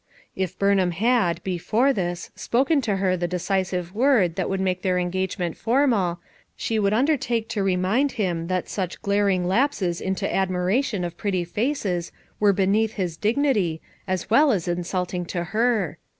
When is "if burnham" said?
0.35-0.89